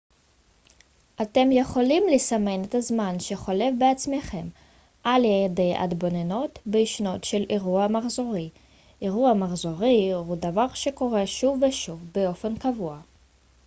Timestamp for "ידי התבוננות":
5.25-6.59